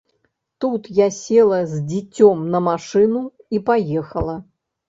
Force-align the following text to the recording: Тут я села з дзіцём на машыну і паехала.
Тут 0.63 0.87
я 0.99 1.07
села 1.17 1.59
з 1.73 1.83
дзіцём 1.91 2.41
на 2.57 2.63
машыну 2.69 3.23
і 3.59 3.63
паехала. 3.69 4.35